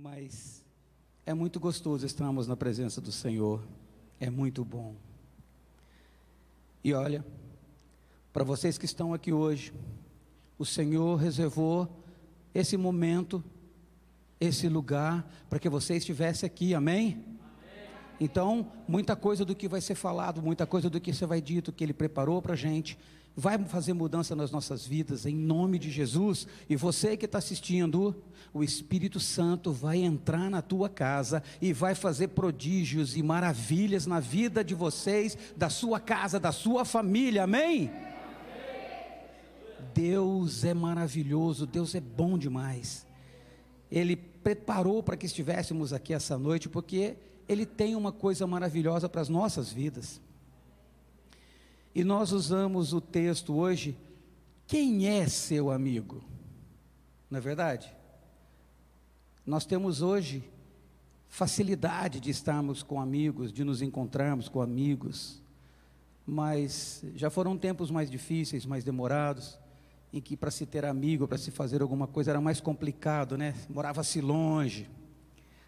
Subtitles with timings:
[0.00, 0.64] mas
[1.26, 3.66] é muito gostoso estarmos na presença do Senhor,
[4.20, 4.94] é muito bom.
[6.84, 7.24] E olha,
[8.32, 9.72] para vocês que estão aqui hoje,
[10.56, 11.88] o Senhor reservou
[12.54, 13.42] esse momento,
[14.40, 17.24] esse lugar, para que você estivesse aqui, amém?
[18.20, 21.72] Então, muita coisa do que vai ser falado, muita coisa do que você vai dito,
[21.72, 22.96] que Ele preparou para a gente,
[23.36, 26.46] vai fazer mudança nas nossas vidas, em nome de Jesus.
[26.68, 28.14] E você que está assistindo,
[28.52, 34.20] o Espírito Santo vai entrar na tua casa e vai fazer prodígios e maravilhas na
[34.20, 37.90] vida de vocês, da sua casa, da sua família, amém?
[39.94, 43.06] Deus é maravilhoso, Deus é bom demais.
[43.90, 47.16] Ele preparou para que estivéssemos aqui essa noite, porque
[47.48, 50.20] Ele tem uma coisa maravilhosa para as nossas vidas.
[51.98, 53.98] E nós usamos o texto hoje,
[54.68, 56.22] quem é seu amigo?
[57.28, 57.92] Não é verdade?
[59.44, 60.48] Nós temos hoje
[61.26, 65.42] facilidade de estarmos com amigos, de nos encontrarmos com amigos,
[66.24, 69.58] mas já foram tempos mais difíceis, mais demorados,
[70.12, 73.56] em que para se ter amigo, para se fazer alguma coisa era mais complicado, né?
[73.68, 74.88] Morava-se longe.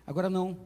[0.07, 0.57] Agora não.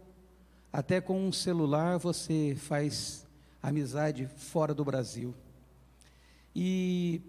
[0.70, 3.26] Até com um celular você faz
[3.62, 5.34] amizade fora do Brasil.
[6.54, 7.20] E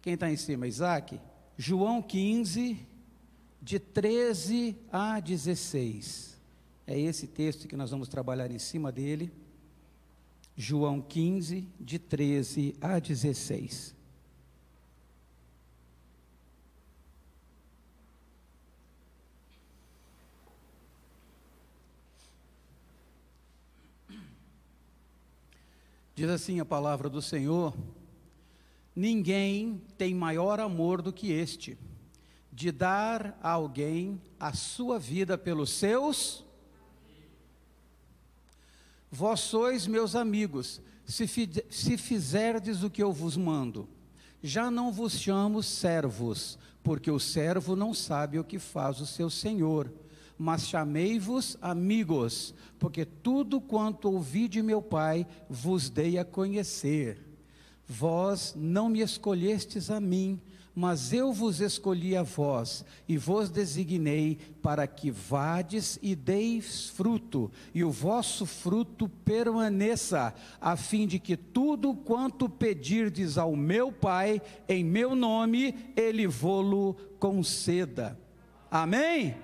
[0.00, 0.66] quem está em cima?
[0.66, 1.20] Isaac.
[1.58, 2.78] João 15,
[3.60, 6.40] de 13 a 16.
[6.86, 9.32] É esse texto que nós vamos trabalhar em cima dele.
[10.56, 13.94] João 15, de 13 a 16.
[26.14, 27.76] Diz assim a palavra do Senhor:
[28.96, 31.76] Ninguém tem maior amor do que este,
[32.50, 36.42] de dar a alguém a sua vida pelos seus.
[39.10, 41.28] Vós sois meus amigos, se,
[41.68, 43.86] se fizerdes o que eu vos mando.
[44.42, 49.28] Já não vos chamo servos, porque o servo não sabe o que faz o seu
[49.28, 49.92] senhor
[50.38, 57.25] mas chamei-vos amigos, porque tudo quanto ouvi de meu Pai vos dei a conhecer.
[57.88, 60.40] Vós não me escolhestes a mim,
[60.74, 67.50] mas eu vos escolhi a vós, e vos designei para que vades e deis fruto,
[67.74, 74.42] e o vosso fruto permaneça, a fim de que tudo quanto pedirdes ao meu Pai,
[74.68, 78.20] em meu nome, ele vô-lo conceda.
[78.70, 79.34] Amém?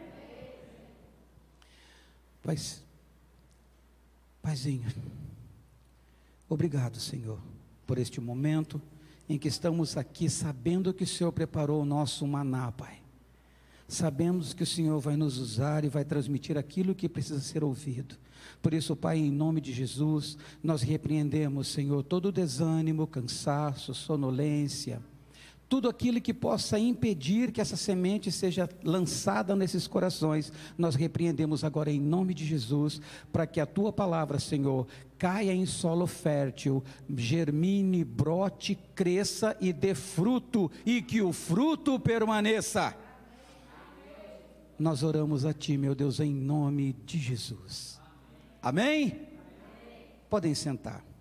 [4.43, 4.93] Paizinho,
[6.47, 7.39] obrigado, Senhor,
[7.87, 8.81] por este momento
[9.29, 13.01] em que estamos aqui sabendo que o Senhor preparou o nosso maná, Pai.
[13.89, 18.17] Sabemos que o Senhor vai nos usar e vai transmitir aquilo que precisa ser ouvido.
[18.61, 25.01] Por isso, Pai, em nome de Jesus, nós repreendemos, Senhor, todo desânimo, cansaço, sonolência,
[25.73, 31.91] tudo aquilo que possa impedir que essa semente seja lançada nesses corações, nós repreendemos agora
[31.91, 33.01] em nome de Jesus,
[33.33, 36.85] para que a tua palavra, Senhor, caia em solo fértil,
[37.17, 42.95] germine, brote, cresça e dê fruto, e que o fruto permaneça.
[44.79, 47.99] Nós oramos a Ti, meu Deus, em nome de Jesus.
[48.61, 49.27] Amém?
[50.29, 51.12] Podem sentar.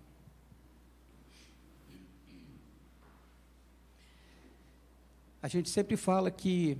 [5.42, 6.78] A gente sempre fala que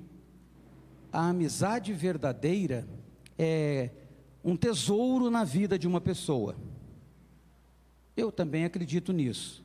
[1.13, 2.87] a amizade verdadeira
[3.37, 3.91] é
[4.45, 6.55] um tesouro na vida de uma pessoa.
[8.17, 9.65] Eu também acredito nisso.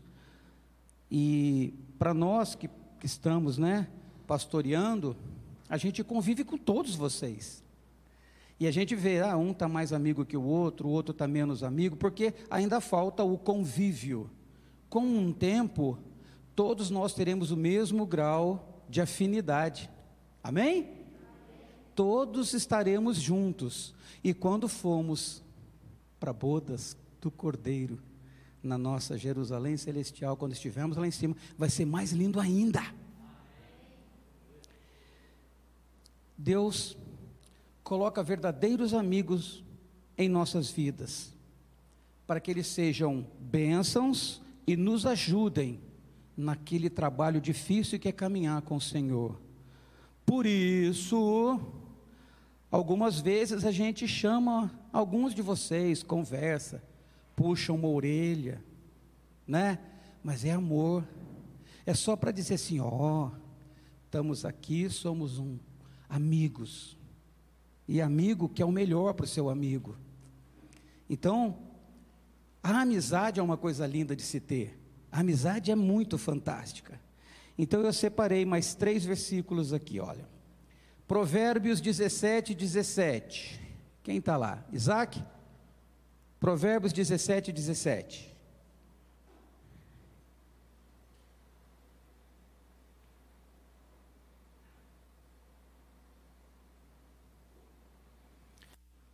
[1.12, 2.68] E para nós que,
[3.00, 3.88] que estamos, né,
[4.26, 5.16] pastoreando,
[5.70, 7.64] a gente convive com todos vocês.
[8.60, 11.28] E a gente vê, ah, um está mais amigo que o outro, o outro está
[11.28, 14.28] menos amigo, porque ainda falta o convívio.
[14.90, 16.00] Com um tempo,
[16.56, 19.90] todos nós teremos o mesmo grau de afinidade.
[20.44, 20.90] Amém?
[21.96, 23.94] Todos estaremos juntos.
[24.24, 25.44] E quando formos
[26.20, 28.00] para bodas do Cordeiro,
[28.62, 32.82] na nossa Jerusalém celestial, quando estivermos lá em cima, vai ser mais lindo ainda.
[36.38, 36.98] Deus
[37.84, 39.64] coloca verdadeiros amigos
[40.18, 41.34] em nossas vidas,
[42.26, 45.80] para que eles sejam bênçãos e nos ajudem
[46.38, 49.42] naquele trabalho difícil que é caminhar com o Senhor.
[50.24, 51.60] Por isso,
[52.70, 56.84] algumas vezes a gente chama alguns de vocês, conversa,
[57.36, 58.64] puxa uma orelha,
[59.48, 59.80] né?
[60.24, 61.04] Mas é amor.
[61.86, 63.32] É só para dizer assim, ó,
[64.06, 65.58] estamos aqui, somos um
[66.08, 66.96] amigos.
[67.88, 69.98] e amigo quer o melhor para o seu amigo.
[71.10, 71.58] Então,
[72.62, 74.78] a amizade é uma coisa linda de se ter.
[75.18, 77.02] A amizade é muito fantástica.
[77.58, 80.30] Então eu separei mais três versículos aqui, olha.
[81.08, 83.60] Provérbios 17, 17.
[84.04, 84.64] Quem está lá?
[84.72, 85.20] Isaac?
[86.40, 88.38] Provérbios 17, 17.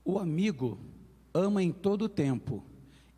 [0.03, 0.77] O amigo
[1.33, 2.61] ama em todo tempo,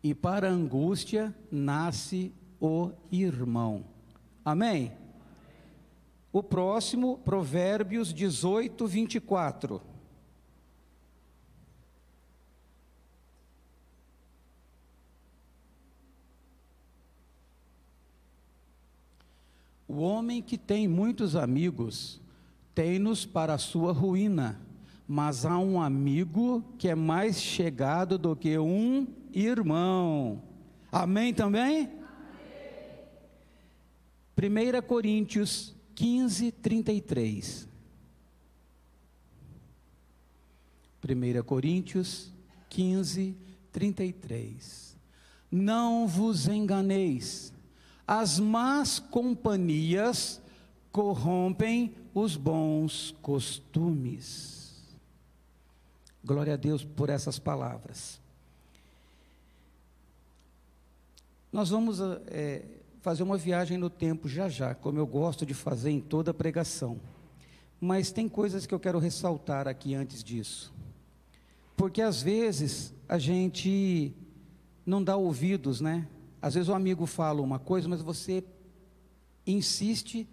[0.04, 3.84] e para a angústia nasce o irmão.
[4.44, 4.92] Amém?
[6.32, 9.80] O próximo, Provérbios 18, 24.
[19.88, 22.20] O homem que tem muitos amigos
[22.74, 24.60] tem-nos para a sua ruína,
[25.08, 30.42] mas há um amigo que é mais chegado do que um irmão.
[30.92, 31.95] Amém também?
[34.36, 34.68] Amém.
[34.68, 37.68] 1 Coríntios 15, 33.
[41.02, 42.30] 1 Coríntios
[42.68, 43.36] 15,
[43.72, 44.96] 33.
[45.50, 47.52] Não vos enganeis,
[48.06, 50.42] as más companhias
[50.92, 54.84] corrompem os bons costumes.
[56.24, 58.20] Glória a Deus por essas palavras.
[61.52, 62.64] Nós vamos é,
[63.06, 66.98] fazer uma viagem no tempo já já, como eu gosto de fazer em toda pregação.
[67.80, 70.74] Mas tem coisas que eu quero ressaltar aqui antes disso.
[71.76, 74.12] Porque às vezes a gente
[74.84, 76.08] não dá ouvidos, né?
[76.42, 78.42] Às vezes o amigo fala uma coisa, mas você
[79.46, 80.26] insiste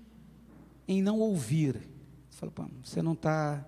[0.88, 1.76] em não ouvir.
[2.28, 3.64] Você fala, Pô, você não está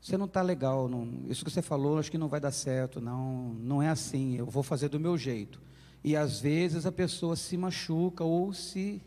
[0.00, 2.98] você não está legal, não, isso que você falou, acho que não vai dar certo,
[2.98, 5.60] não, não é assim, eu vou fazer do meu jeito.
[6.02, 9.02] E às vezes a pessoa se machuca ou se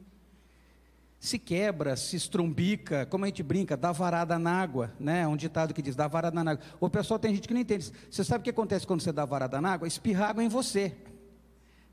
[1.23, 5.21] se quebra, se estrumbica, como a gente brinca, dá varada na água, né?
[5.21, 6.65] É um ditado que diz, dá varada na água.
[6.81, 7.93] O pessoal tem gente que não entende.
[8.11, 9.87] Você sabe o que acontece quando você dá varada na água?
[9.87, 10.93] Espirra água em você.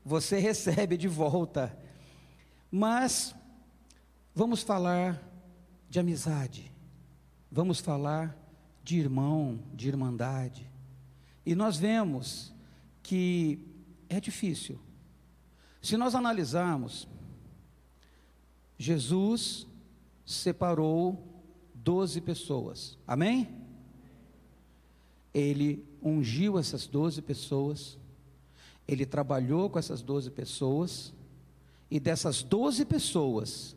[0.03, 1.73] Você recebe de volta.
[2.69, 3.33] Mas
[4.35, 5.23] vamos falar
[5.89, 6.69] de amizade.
[7.49, 8.37] Vamos falar
[8.83, 10.69] de irmão, de irmandade.
[11.45, 12.53] E nós vemos
[13.01, 13.65] que
[14.09, 14.77] é difícil
[15.81, 17.07] se nós analisarmos,
[18.77, 19.65] Jesus
[20.23, 21.27] separou
[21.73, 23.49] doze pessoas, amém?
[25.33, 27.97] Ele ungiu essas doze pessoas,
[28.87, 31.13] ele trabalhou com essas doze pessoas,
[31.89, 33.75] e dessas doze pessoas,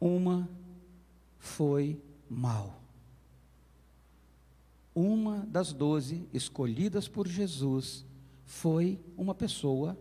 [0.00, 0.48] uma
[1.38, 2.80] foi mal.
[4.94, 8.04] Uma das doze escolhidas por Jesus
[8.44, 9.98] foi uma pessoa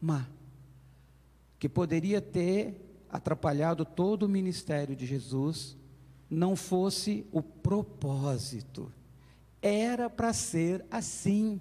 [0.00, 0.26] má
[1.58, 5.76] que poderia ter atrapalhado todo o ministério de Jesus,
[6.28, 8.92] não fosse o propósito.
[9.62, 11.60] Era para ser assim.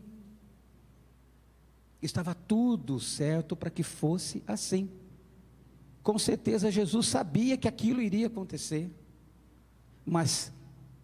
[2.01, 4.89] Estava tudo certo para que fosse assim.
[6.01, 8.91] Com certeza Jesus sabia que aquilo iria acontecer,
[10.05, 10.51] mas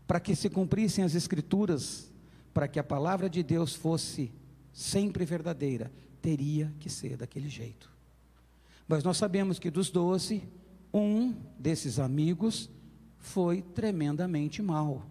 [0.05, 2.11] para que se cumprissem as Escrituras,
[2.53, 4.31] para que a palavra de Deus fosse
[4.73, 5.91] sempre verdadeira,
[6.21, 7.98] teria que ser daquele jeito.
[8.89, 10.41] Mas nós sabemos que dos doze,
[10.91, 12.71] um desses amigos
[13.19, 15.05] foi tremendamente mal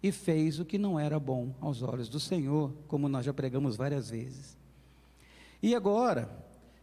[0.00, 3.74] e fez o que não era bom aos olhos do Senhor, como nós já pregamos
[3.74, 4.56] várias vezes.
[5.60, 6.30] E agora,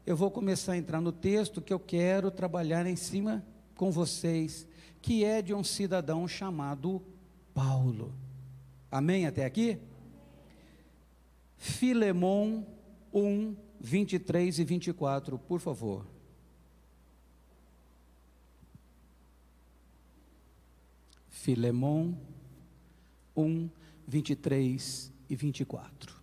[0.05, 3.41] eu vou começar a entrar no texto que eu quero trabalhar em cima
[3.73, 4.67] com vocês,
[5.01, 7.01] que é de um cidadão chamado
[7.53, 8.13] Paulo.
[8.91, 9.77] Amém até aqui?
[11.55, 12.63] Filemon
[13.13, 16.14] 1, 23 e 24, por favor.
[21.45, 22.13] Filemon
[23.37, 23.69] 1,
[24.07, 26.15] 23 e 24.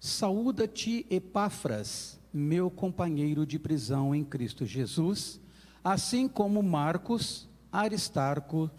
[0.00, 5.38] Saúda-te, Epáfras, meu companheiro de prisão em Cristo Jesus,
[5.84, 8.70] assim como Marcos, Aristarco,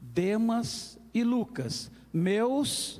[0.00, 2.98] Demas e Lucas, meus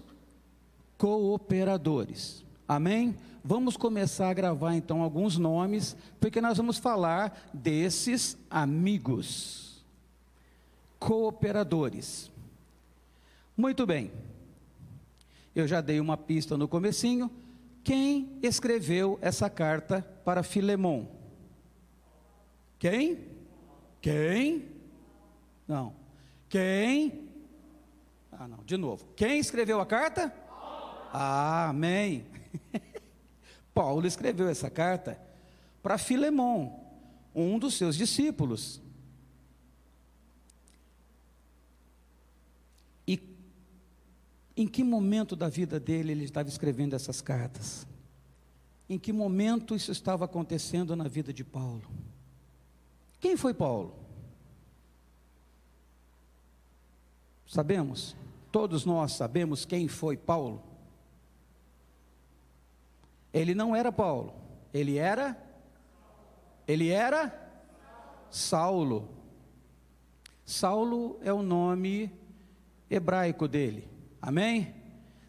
[0.98, 2.44] cooperadores.
[2.68, 3.16] Amém?
[3.42, 9.65] Vamos começar a gravar então alguns nomes, porque nós vamos falar desses amigos
[11.06, 12.32] cooperadores.
[13.56, 14.10] Muito bem.
[15.54, 17.30] Eu já dei uma pista no comecinho.
[17.84, 21.06] Quem escreveu essa carta para Filemon?
[22.76, 23.28] Quem?
[24.00, 24.68] Quem?
[25.68, 25.94] Não.
[26.48, 27.28] Quem?
[28.32, 29.06] Ah, não, de novo.
[29.14, 30.34] Quem escreveu a carta?
[31.12, 32.26] Ah, amém.
[33.72, 35.16] Paulo escreveu essa carta
[35.84, 36.80] para Filemão,
[37.32, 38.84] um dos seus discípulos.
[44.56, 47.86] Em que momento da vida dele ele estava escrevendo essas cartas?
[48.88, 51.82] Em que momento isso estava acontecendo na vida de Paulo?
[53.20, 53.94] Quem foi Paulo?
[57.46, 58.16] Sabemos?
[58.50, 60.62] Todos nós sabemos quem foi Paulo?
[63.32, 64.32] Ele não era Paulo,
[64.72, 65.36] ele era
[66.66, 67.32] ele era
[68.30, 69.08] Saulo.
[70.44, 72.10] Saulo é o nome
[72.90, 73.95] hebraico dele.
[74.26, 74.74] Amém?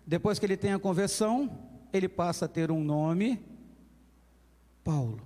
[0.08, 1.56] Depois que ele tem a conversão,
[1.94, 3.40] ele passa a ter um nome
[4.84, 5.22] Paulo.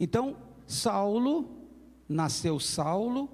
[0.00, 1.68] Então, Saulo
[2.08, 3.28] nasceu Saulo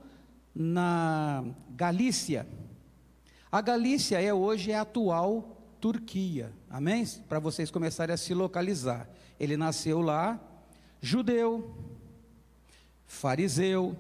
[0.53, 2.45] na Galícia.
[3.53, 6.53] A Galícia é hoje a atual Turquia.
[6.69, 7.07] Amém?
[7.29, 9.09] Para vocês começarem a se localizar.
[9.39, 10.41] Ele nasceu lá,
[11.01, 11.77] judeu,
[13.07, 13.97] fariseu,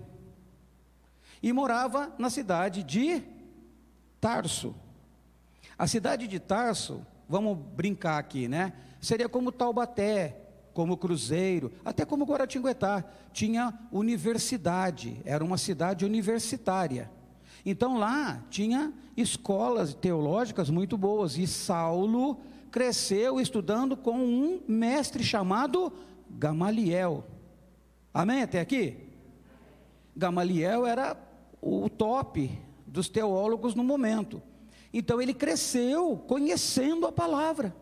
[1.40, 3.22] e morava na cidade de
[4.22, 4.72] Tarso.
[5.76, 8.72] A cidade de Tarso, vamos brincar aqui, né?
[9.00, 10.36] Seria como Taubaté,
[10.72, 13.04] como Cruzeiro, até como Guaratinguetá.
[13.32, 17.10] Tinha universidade, era uma cidade universitária.
[17.66, 22.38] Então lá tinha escolas teológicas muito boas e Saulo
[22.70, 25.92] cresceu estudando com um mestre chamado
[26.30, 27.24] Gamaliel.
[28.14, 28.98] Amém até aqui?
[30.16, 31.16] Gamaliel era
[31.60, 32.56] o top
[32.92, 34.40] dos teólogos no momento.
[34.92, 37.74] Então ele cresceu conhecendo a palavra.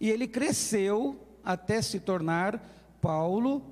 [0.00, 2.62] E ele cresceu até se tornar
[3.00, 3.62] Paulo,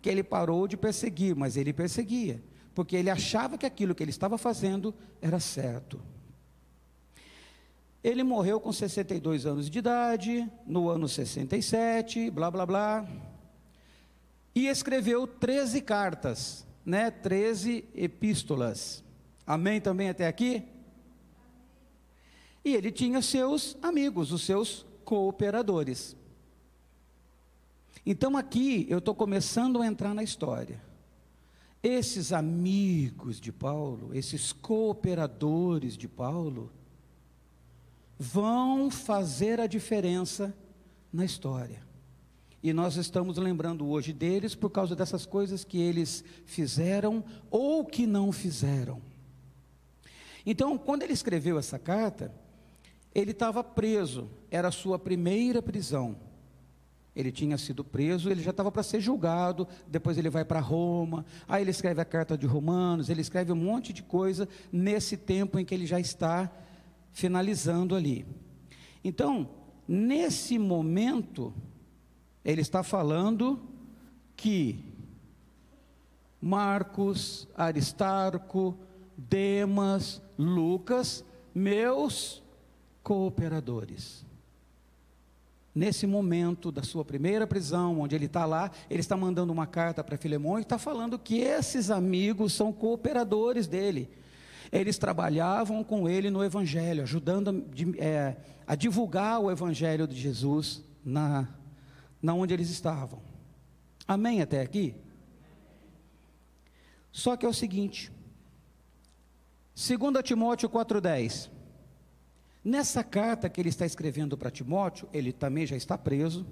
[0.00, 2.42] que ele parou de perseguir, mas ele perseguia
[2.74, 6.02] porque ele achava que aquilo que ele estava fazendo era certo.
[8.02, 13.08] Ele morreu com 62 anos de idade, no ano 67, blá blá blá,
[14.54, 17.10] e escreveu 13 cartas, né?
[17.10, 19.03] 13 epístolas.
[19.46, 20.62] Amém também até aqui?
[22.64, 26.16] E ele tinha seus amigos, os seus cooperadores.
[28.06, 30.82] Então aqui eu estou começando a entrar na história.
[31.82, 36.72] Esses amigos de Paulo, esses cooperadores de Paulo,
[38.18, 40.56] vão fazer a diferença
[41.12, 41.82] na história.
[42.62, 48.06] E nós estamos lembrando hoje deles por causa dessas coisas que eles fizeram ou que
[48.06, 49.02] não fizeram.
[50.46, 52.32] Então, quando ele escreveu essa carta,
[53.14, 56.16] ele estava preso, era a sua primeira prisão.
[57.14, 61.24] Ele tinha sido preso, ele já estava para ser julgado, depois ele vai para Roma,
[61.46, 65.58] aí ele escreve a carta de Romanos, ele escreve um monte de coisa nesse tempo
[65.58, 66.50] em que ele já está
[67.12, 68.26] finalizando ali.
[69.04, 69.48] Então,
[69.86, 71.54] nesse momento,
[72.44, 73.62] ele está falando
[74.36, 74.84] que
[76.40, 78.76] Marcos, Aristarco,
[79.16, 81.24] Demas, Lucas,
[81.54, 82.42] meus
[83.02, 84.24] cooperadores
[85.74, 90.04] nesse momento da sua primeira prisão, onde ele está lá, ele está mandando uma carta
[90.04, 94.08] para Filemão e está falando que esses amigos são cooperadores dele.
[94.70, 98.36] Eles trabalhavam com ele no Evangelho, ajudando a, é,
[98.66, 101.48] a divulgar o Evangelho de Jesus na,
[102.22, 103.20] na onde eles estavam.
[104.06, 104.94] Amém até aqui?
[107.10, 108.12] Só que é o seguinte,
[109.74, 111.50] 2 Timóteo 4,10
[112.64, 116.46] Nessa carta que ele está escrevendo para Timóteo, ele também já está preso.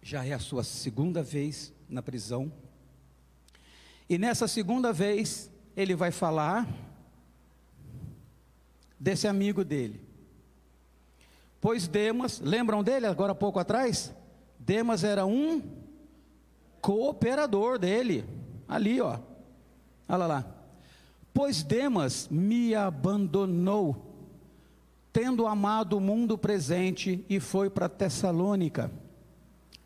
[0.00, 2.52] Já é a sua segunda vez na prisão.
[4.08, 6.68] E nessa segunda vez, ele vai falar
[9.00, 10.00] desse amigo dele.
[11.60, 14.14] Pois Demas, lembram dele agora há pouco atrás?
[14.60, 15.83] Demas era um
[16.84, 18.26] cooperador dele.
[18.68, 19.18] Ali, ó.
[20.06, 20.44] Olha lá.
[21.32, 23.96] Pois Demas me abandonou,
[25.10, 28.92] tendo amado o mundo presente, e foi para Tessalônica,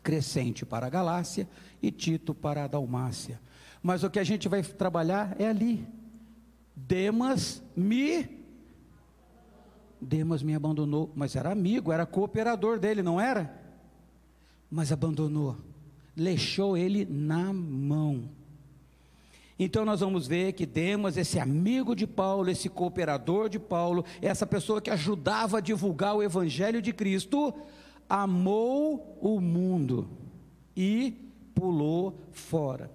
[0.03, 1.47] Crescente para a Galácia
[1.81, 3.39] e Tito para a Dalmácia.
[3.81, 5.87] Mas o que a gente vai trabalhar é ali.
[6.75, 8.37] Demas me
[10.01, 13.53] Demas me abandonou, mas era amigo, era cooperador dele, não era?
[14.71, 15.57] Mas abandonou,
[16.19, 18.29] deixou ele na mão.
[19.57, 24.45] Então nós vamos ver que Demas, esse amigo de Paulo, esse cooperador de Paulo, essa
[24.45, 27.53] pessoa que ajudava a divulgar o evangelho de Cristo,
[28.07, 30.09] amou o mundo
[30.75, 31.13] e
[31.53, 32.89] pulou fora.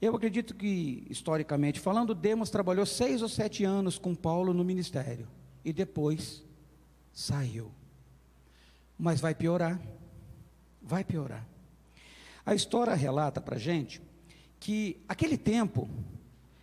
[0.00, 5.26] Eu acredito que, historicamente falando, Demas trabalhou seis ou sete anos com Paulo no ministério
[5.64, 6.44] e depois
[7.12, 7.72] saiu.
[8.98, 9.80] Mas vai piorar,
[10.80, 11.51] vai piorar.
[12.44, 14.02] A história relata para gente
[14.58, 15.88] que aquele tempo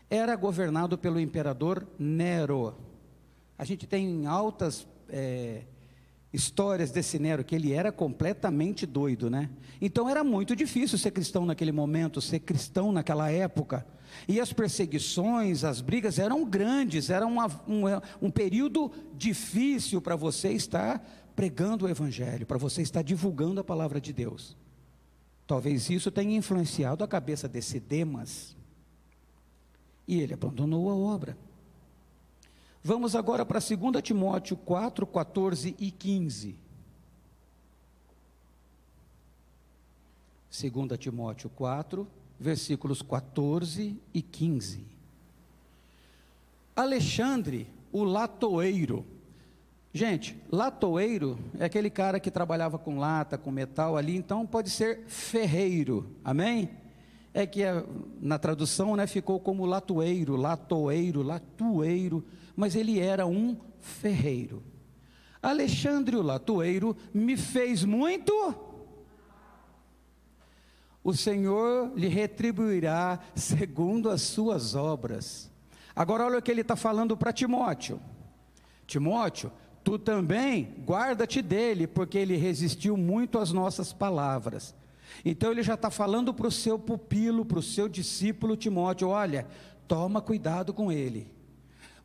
[0.10, 2.76] era governado pelo imperador Nero.
[3.58, 5.64] A gente tem altas é,
[6.34, 9.50] histórias desse Nero, que ele era completamente doido, né?
[9.82, 13.86] Então era muito difícil ser cristão naquele momento, ser cristão naquela época.
[14.28, 17.84] E as perseguições, as brigas eram grandes, era uma, um,
[18.22, 21.06] um período difícil para você estar
[21.36, 24.58] pregando o Evangelho, para você estar divulgando a palavra de Deus.
[25.50, 28.56] Talvez isso tenha influenciado a cabeça desse Demas.
[30.08, 31.36] E ele abandonou a obra.
[32.84, 36.56] Vamos agora para 2 Timóteo 4, 14 e 15.
[40.52, 42.08] 2 Timóteo 4,
[42.40, 44.86] versículos 14 e 15.
[46.76, 49.04] Alexandre, o latoeiro.
[49.92, 55.06] Gente, latoeiro é aquele cara que trabalhava com lata, com metal ali, então pode ser
[55.08, 56.70] ferreiro, amém?
[57.34, 57.84] É que é,
[58.22, 62.24] na tradução né, ficou como latoeiro, latoeiro, latueiro
[62.60, 64.62] mas ele era um ferreiro.
[65.42, 68.34] Alexandre o latoeiro me fez muito.
[71.02, 75.50] O Senhor lhe retribuirá segundo as suas obras.
[75.96, 78.02] Agora, olha o que ele está falando para Timóteo:
[78.86, 79.50] Timóteo,
[79.90, 84.76] tu também guarda-te dele, porque ele resistiu muito às nossas palavras.
[85.26, 89.48] Então, ele já está falando para o seu pupilo, para o seu discípulo Timóteo: olha,
[89.88, 91.40] toma cuidado com ele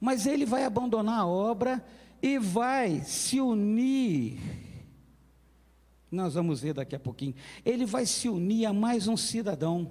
[0.05, 1.83] mas ele vai abandonar a obra
[2.21, 4.39] e vai se unir.
[6.11, 7.35] Nós vamos ver daqui a pouquinho.
[7.65, 9.91] Ele vai se unir a mais um cidadão.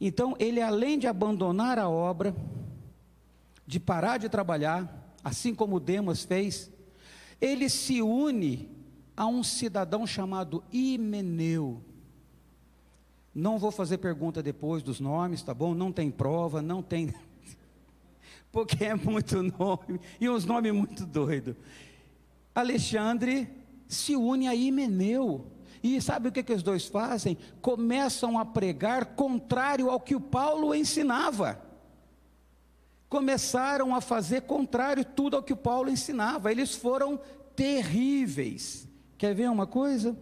[0.00, 2.34] Então, ele além de abandonar a obra,
[3.66, 6.70] de parar de trabalhar, assim como Demas fez,
[7.40, 8.68] ele se une
[9.16, 11.82] a um cidadão chamado Himeneu.
[13.34, 15.74] Não vou fazer pergunta depois dos nomes, tá bom?
[15.74, 17.14] Não tem prova, não tem
[18.50, 21.54] porque é muito nome, e uns nomes muito doidos.
[22.54, 23.48] Alexandre
[23.86, 25.46] se une a Himeneu.
[25.82, 27.38] E sabe o que, que os dois fazem?
[27.62, 31.69] Começam a pregar contrário ao que o Paulo ensinava.
[33.10, 36.50] Começaram a fazer contrário tudo ao que Paulo ensinava.
[36.50, 37.20] Eles foram
[37.54, 38.88] terríveis.
[39.18, 40.16] Quer ver uma coisa?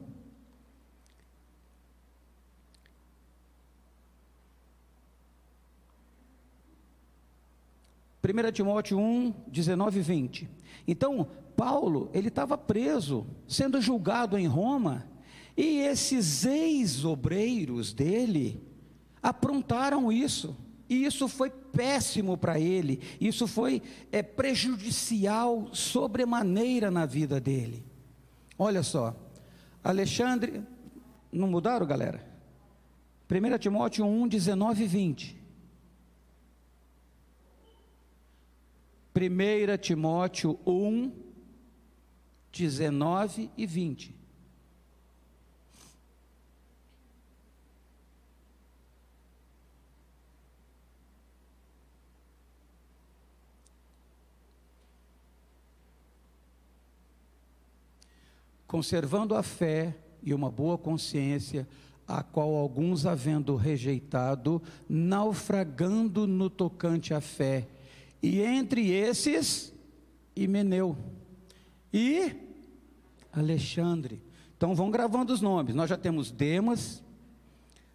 [8.24, 10.48] 1 Timóteo 1, 19 e 20.
[10.86, 15.06] Então, Paulo, ele estava preso, sendo julgado em Roma,
[15.56, 18.62] e esses ex-obreiros dele
[19.22, 20.56] aprontaram isso.
[20.88, 27.84] E isso foi péssimo para ele, isso foi é, prejudicial sobremaneira na vida dele.
[28.58, 29.14] Olha só,
[29.84, 30.62] Alexandre,
[31.30, 32.26] não mudaram, galera?
[33.30, 35.38] 1 Timóteo 1, 19 e 20.
[39.14, 41.12] 1 Timóteo 1,
[42.50, 44.17] 19 e 20.
[58.68, 61.66] Conservando a fé e uma boa consciência,
[62.06, 67.66] a qual alguns, havendo rejeitado, naufragando no tocante à fé,
[68.22, 69.72] e entre esses,
[70.36, 70.96] Himeneu
[71.92, 72.34] e
[73.32, 74.22] Alexandre.
[74.56, 75.74] Então vão gravando os nomes.
[75.74, 77.02] Nós já temos Demas,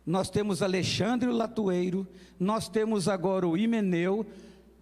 [0.05, 2.07] nós temos Alexandre o Latueiro,
[2.39, 4.25] nós temos agora o Himeneu,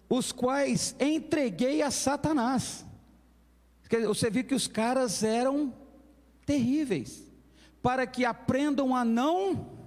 [0.08, 2.84] os quais entreguei a Satanás.
[4.06, 5.72] Você viu que os caras eram
[6.44, 7.22] terríveis,
[7.82, 9.82] para que aprendam a não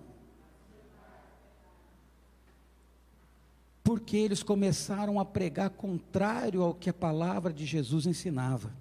[3.86, 8.76] porque eles começaram a pregar contrário ao que a palavra de Jesus ensinava.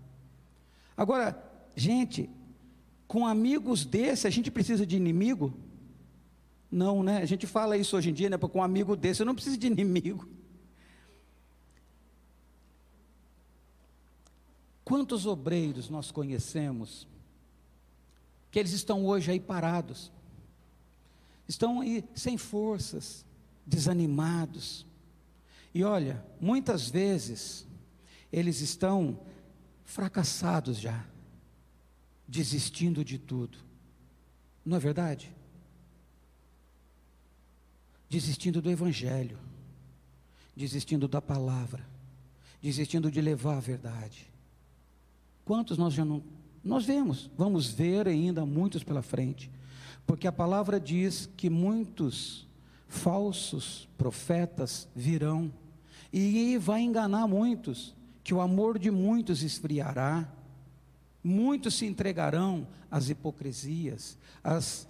[0.96, 1.38] Agora,
[1.76, 2.30] gente,
[3.06, 5.52] com amigos desse, a gente precisa de inimigo?
[6.70, 7.18] Não, né?
[7.18, 8.38] A gente fala isso hoje em dia, né?
[8.38, 10.26] Com um amigo desse, eu não preciso de inimigo.
[14.87, 17.06] Quantos obreiros nós conhecemos
[18.54, 20.12] que eles estão hoje aí parados,
[21.48, 23.26] estão aí sem forças,
[23.66, 24.86] desanimados,
[25.74, 27.66] e olha, muitas vezes
[28.32, 29.18] eles estão
[29.82, 31.04] fracassados já,
[32.28, 33.58] desistindo de tudo.
[34.64, 35.34] Não é verdade?
[38.08, 39.40] desistindo do Evangelho,
[40.54, 41.84] desistindo da palavra,
[42.62, 44.30] desistindo de levar a verdade.
[45.44, 46.22] Quantos nós já não.
[46.64, 49.50] Nós vemos, vamos ver ainda muitos pela frente,
[50.07, 52.46] porque a palavra diz que muitos
[52.88, 55.53] falsos profetas virão,
[56.12, 60.33] e vai enganar muitos, que o amor de muitos esfriará,
[61.22, 64.87] muitos se entregarão às hipocrisias, às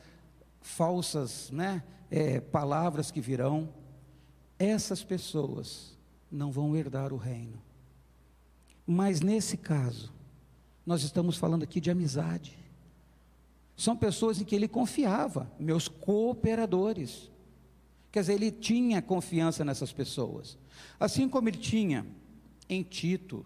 [0.60, 3.68] falsas né, é, palavras que virão.
[4.58, 5.98] Essas pessoas
[6.30, 7.60] não vão herdar o reino.
[8.86, 10.12] Mas nesse caso,
[10.84, 12.58] nós estamos falando aqui de amizade.
[13.76, 17.30] São pessoas em que ele confiava, meus cooperadores.
[18.12, 20.56] Quer dizer, ele tinha confiança nessas pessoas.
[21.00, 22.06] Assim como ele tinha
[22.68, 23.44] em Tito,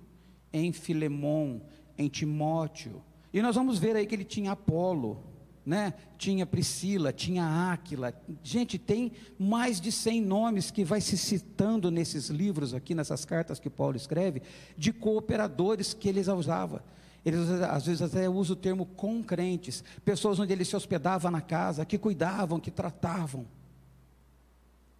[0.53, 1.61] em Filemon,
[1.97, 3.03] em Timóteo.
[3.33, 5.25] E nós vamos ver aí que ele tinha Apolo,
[5.65, 5.95] né?
[6.17, 8.15] Tinha Priscila, tinha Áquila.
[8.43, 13.59] Gente, tem mais de 100 nomes que vai se citando nesses livros aqui, nessas cartas
[13.59, 14.43] que Paulo escreve,
[14.77, 16.85] de cooperadores que eles usava.
[17.29, 21.85] Eles às vezes até usam o termo concrentes, pessoas onde ele se hospedava na casa,
[21.85, 23.47] que cuidavam, que tratavam.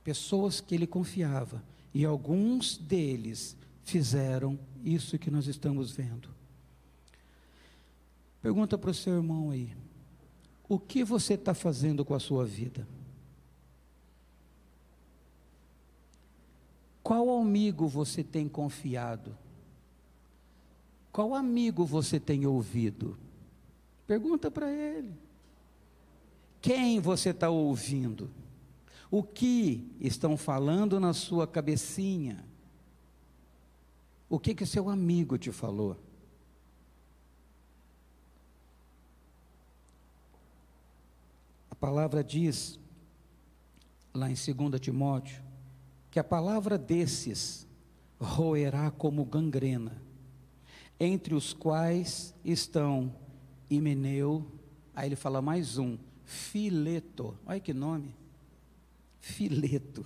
[0.05, 1.63] Pessoas que ele confiava.
[1.95, 6.29] E alguns deles fizeram isso que nós estamos vendo.
[8.43, 9.75] Pergunta para o seu irmão aí:
[10.69, 12.87] o que você está fazendo com a sua vida?
[17.03, 19.35] Qual amigo você tem confiado?
[21.13, 23.17] Qual amigo você tem ouvido?
[24.07, 25.13] Pergunta para ele.
[26.61, 28.31] Quem você está ouvindo?
[29.11, 32.45] O que estão falando na sua cabecinha?
[34.29, 35.97] O que que seu amigo te falou?
[41.71, 42.79] A palavra diz,
[44.13, 45.43] lá em 2 Timóteo,
[46.11, 47.67] que a palavra desses
[48.21, 50.03] roerá como gangrena,
[50.99, 53.15] entre os quais estão
[53.71, 54.47] Himeneu,
[54.95, 58.15] aí ele fala mais um, Fileto, olha que nome,
[59.21, 60.05] Fileto,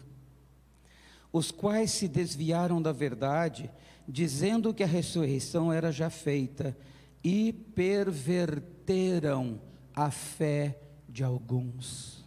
[1.33, 3.71] os quais se desviaram da verdade
[4.07, 6.77] dizendo que a ressurreição era já feita,
[7.23, 9.61] e perverteram
[9.95, 12.27] a fé de alguns.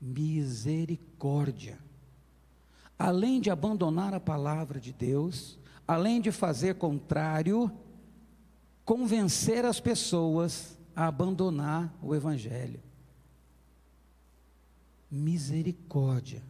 [0.00, 1.78] Misericórdia.
[2.98, 7.70] Além de abandonar a palavra de Deus, além de fazer contrário,
[8.84, 12.80] convencer as pessoas a abandonar o Evangelho.
[15.10, 16.42] Misericórdia.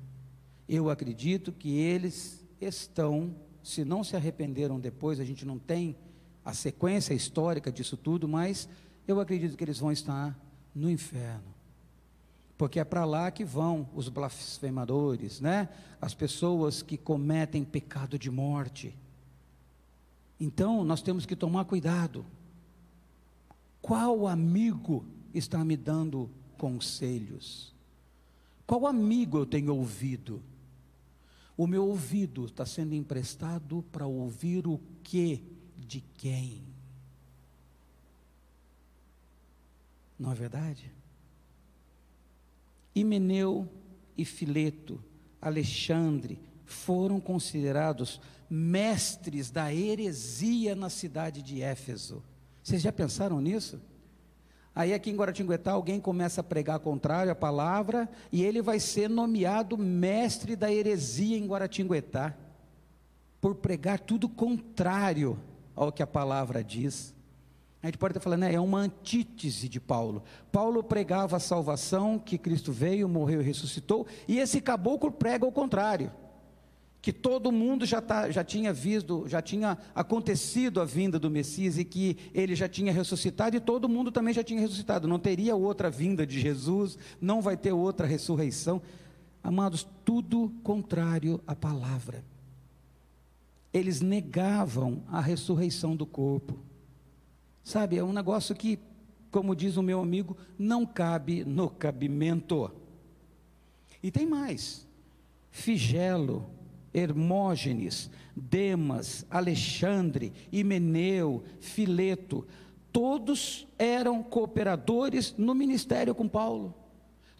[0.68, 5.96] Eu acredito que eles estão se não se arrependeram depois, a gente não tem
[6.44, 8.68] a sequência histórica disso tudo, mas
[9.08, 10.38] eu acredito que eles vão estar
[10.74, 11.54] no inferno.
[12.58, 15.70] Porque é para lá que vão os blasfemadores, né?
[16.00, 18.94] As pessoas que cometem pecado de morte.
[20.38, 22.24] Então, nós temos que tomar cuidado.
[23.80, 27.72] Qual amigo está me dando conselhos?
[28.66, 30.42] Qual amigo eu tenho ouvido?
[31.56, 35.42] O meu ouvido está sendo emprestado para ouvir o que
[35.76, 36.62] de quem?
[40.18, 40.90] Não é verdade?
[42.94, 43.68] Himeneu
[44.16, 45.02] e Fileto,
[45.40, 52.22] Alexandre, foram considerados mestres da heresia na cidade de Éfeso.
[52.62, 53.80] Vocês já pensaram nisso?
[54.74, 59.08] Aí aqui em Guaratinguetá alguém começa a pregar contrário à palavra e ele vai ser
[59.08, 62.34] nomeado mestre da heresia em Guaratinguetá,
[63.40, 65.38] por pregar tudo contrário
[65.76, 67.14] ao que a palavra diz.
[67.82, 70.22] A gente pode estar falando, né, é uma antítese de Paulo.
[70.50, 75.52] Paulo pregava a salvação, que Cristo veio, morreu e ressuscitou, e esse caboclo prega o
[75.52, 76.10] contrário
[77.04, 81.76] que todo mundo já, tá, já tinha visto, já tinha acontecido a vinda do Messias
[81.76, 85.06] e que ele já tinha ressuscitado e todo mundo também já tinha ressuscitado.
[85.06, 88.80] Não teria outra vinda de Jesus, não vai ter outra ressurreição.
[89.42, 92.24] Amados, tudo contrário à palavra.
[93.70, 96.58] Eles negavam a ressurreição do corpo.
[97.62, 98.78] Sabe, é um negócio que,
[99.30, 102.70] como diz o meu amigo, não cabe no cabimento.
[104.02, 104.88] E tem mais.
[105.50, 106.53] Figelo,
[106.94, 112.46] Hermógenes, Demas, Alexandre, Himeneu, Fileto,
[112.92, 116.72] todos eram cooperadores no ministério com Paulo.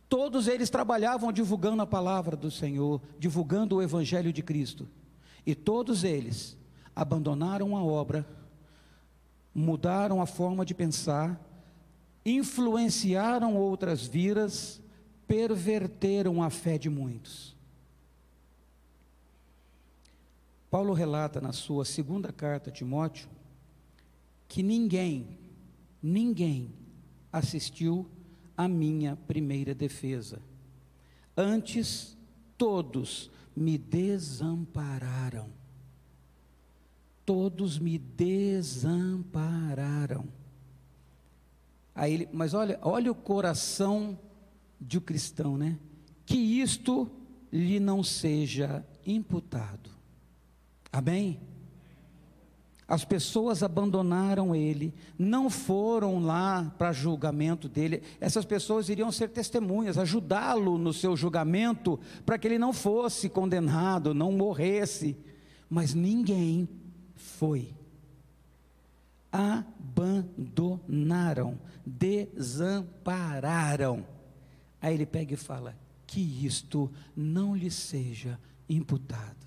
[0.08, 4.88] Todos eles trabalhavam divulgando a palavra do Senhor, divulgando o evangelho de Cristo.
[5.46, 6.58] E todos eles
[6.94, 8.26] abandonaram a obra,
[9.54, 11.40] mudaram a forma de pensar,
[12.26, 14.80] influenciaram outras vidas,
[15.26, 17.53] perverteram a fé de muitos.
[20.74, 23.28] Paulo relata na sua segunda carta a Timóteo
[24.48, 25.38] que ninguém,
[26.02, 26.74] ninguém
[27.32, 28.10] assistiu
[28.56, 30.42] à minha primeira defesa.
[31.36, 32.18] Antes,
[32.58, 35.48] todos me desampararam.
[37.24, 40.26] Todos me desampararam.
[41.94, 44.18] Aí ele, mas olha, olha o coração
[44.80, 45.78] de um cristão, né?
[46.26, 47.08] Que isto
[47.52, 49.93] lhe não seja imputado.
[50.94, 51.38] Amém?
[52.86, 58.00] As pessoas abandonaram ele, não foram lá para julgamento dele.
[58.20, 64.14] Essas pessoas iriam ser testemunhas, ajudá-lo no seu julgamento, para que ele não fosse condenado,
[64.14, 65.16] não morresse.
[65.68, 66.68] Mas ninguém
[67.16, 67.74] foi.
[69.32, 74.06] Abandonaram, desampararam.
[74.80, 75.76] Aí ele pega e fala:
[76.06, 79.44] que isto não lhe seja imputado.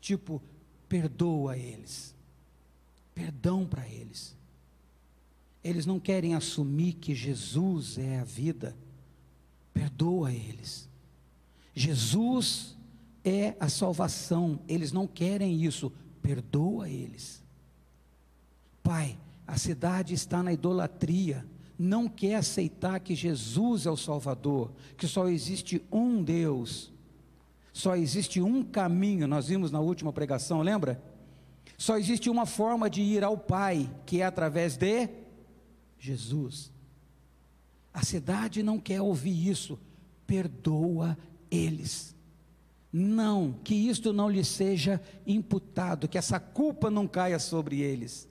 [0.00, 0.40] Tipo,
[0.88, 2.16] perdoa eles
[3.18, 4.36] perdão para eles.
[5.64, 8.76] Eles não querem assumir que Jesus é a vida.
[9.74, 10.88] Perdoa eles.
[11.74, 12.76] Jesus
[13.24, 14.60] é a salvação.
[14.68, 15.92] Eles não querem isso.
[16.22, 17.42] Perdoa eles.
[18.84, 21.44] Pai, a cidade está na idolatria.
[21.76, 26.92] Não quer aceitar que Jesus é o Salvador, que só existe um Deus,
[27.78, 29.28] só existe um caminho.
[29.28, 31.00] Nós vimos na última pregação, lembra?
[31.76, 35.08] Só existe uma forma de ir ao Pai, que é através de
[35.96, 36.72] Jesus.
[37.94, 39.78] A cidade não quer ouvir isso.
[40.26, 41.16] Perdoa
[41.48, 42.16] eles.
[42.92, 48.28] Não, que isto não lhe seja imputado, que essa culpa não caia sobre eles,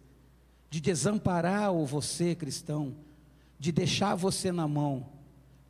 [0.70, 2.94] de desamparar o você cristão,
[3.58, 5.08] de deixar você na mão,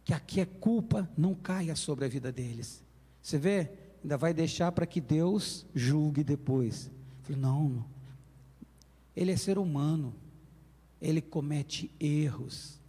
[0.04, 2.87] que aqui é culpa não caia sobre a vida deles.
[3.28, 3.70] Você vê?
[4.02, 6.90] Ainda vai deixar para que Deus julgue depois.
[7.24, 7.86] Falei, não,
[9.14, 10.16] ele é ser humano,
[11.02, 12.80] ele comete erros.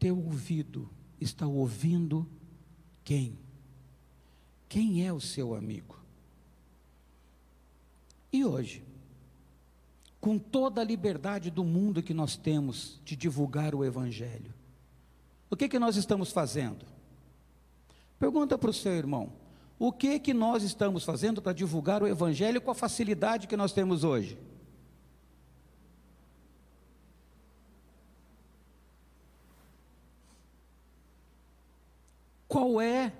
[0.00, 2.28] Teu ouvido está ouvindo
[3.04, 3.38] quem?
[4.68, 5.96] Quem é o seu amigo?
[8.32, 8.82] E hoje,
[10.20, 14.52] com toda a liberdade do mundo que nós temos de divulgar o Evangelho,
[15.48, 16.95] o que, que nós estamos fazendo?
[18.18, 19.32] Pergunta para o seu irmão:
[19.78, 23.72] o que que nós estamos fazendo para divulgar o evangelho com a facilidade que nós
[23.72, 24.38] temos hoje?
[32.48, 33.12] Qual é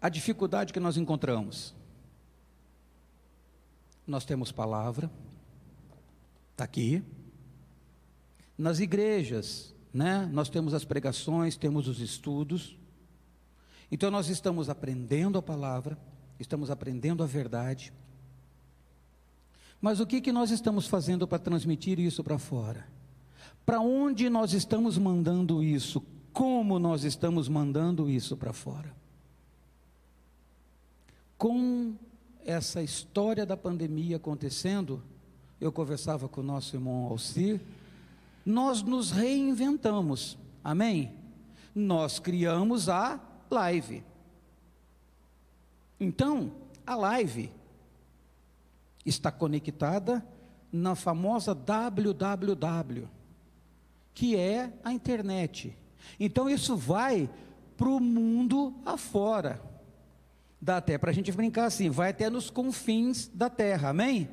[0.00, 1.74] a dificuldade que nós encontramos?
[4.06, 5.10] Nós temos palavra,
[6.52, 7.02] está aqui.
[8.56, 12.76] Nas igrejas, né, nós temos as pregações, temos os estudos.
[13.92, 15.98] Então nós estamos aprendendo a palavra,
[16.40, 17.92] estamos aprendendo a verdade.
[19.82, 22.88] Mas o que, que nós estamos fazendo para transmitir isso para fora?
[23.66, 26.02] Para onde nós estamos mandando isso?
[26.32, 28.96] Como nós estamos mandando isso para fora?
[31.36, 31.94] Com
[32.46, 35.02] essa história da pandemia acontecendo,
[35.60, 37.60] eu conversava com o nosso irmão Alcir,
[38.46, 41.12] nós nos reinventamos, amém?
[41.74, 43.20] Nós criamos a
[43.52, 44.02] live.
[46.00, 46.52] Então,
[46.86, 47.52] a live
[49.04, 50.26] está conectada
[50.72, 53.08] na famosa www,
[54.14, 55.76] que é a internet.
[56.18, 57.30] Então, isso vai
[57.76, 59.62] para o mundo afora.
[60.60, 64.28] Dá até para a gente brincar assim, vai até nos confins da terra, amém?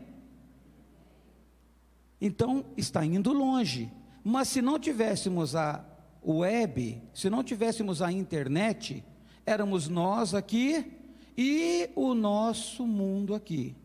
[2.21, 3.91] Então, está indo longe.
[4.23, 5.84] Mas se não tivéssemos a
[6.37, 9.03] web, se não tivéssemos a internet,
[9.45, 10.93] éramos nós aqui
[11.37, 13.75] e o nosso mundo aqui.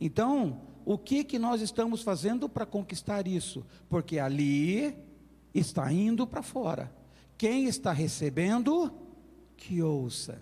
[0.00, 3.64] Então, o que que nós estamos fazendo para conquistar isso?
[3.88, 4.96] Porque ali
[5.54, 6.92] está indo para fora.
[7.36, 8.92] Quem está recebendo,
[9.56, 10.40] que ouça.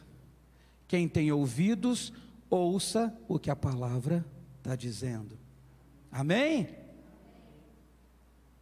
[0.86, 2.12] Quem tem ouvidos,
[2.48, 4.24] ouça o que a palavra
[4.58, 5.38] está dizendo.
[6.10, 6.68] Amém?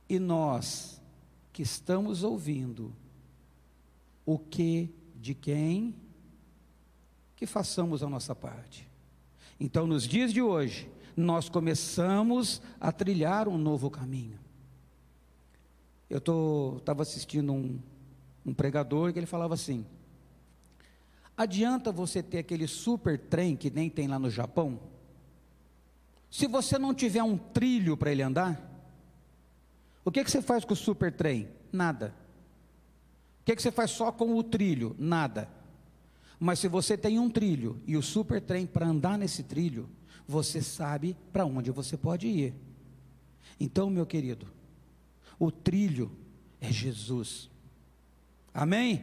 [0.09, 0.98] E nós
[1.59, 2.95] que estamos ouvindo,
[4.25, 5.93] o que de quem
[7.35, 8.89] que façamos a nossa parte.
[9.59, 14.39] Então, nos dias de hoje, nós começamos a trilhar um novo caminho.
[16.09, 16.23] Eu
[16.79, 17.81] estava assistindo um,
[18.47, 19.85] um pregador que ele falava assim:
[21.37, 24.79] adianta você ter aquele super trem que nem tem lá no Japão?
[26.31, 28.68] Se você não tiver um trilho para ele andar,
[30.09, 31.49] o que, que você faz com o super trem?
[31.73, 32.15] Nada
[33.49, 34.95] que, que você faz só com o trilho?
[34.99, 35.49] Nada.
[36.39, 39.89] Mas se você tem um trilho e o super trem para andar nesse trilho,
[40.27, 42.55] você sabe para onde você pode ir.
[43.59, 44.47] Então, meu querido,
[45.39, 46.13] o trilho
[46.61, 47.49] é Jesus.
[48.53, 49.03] Amém?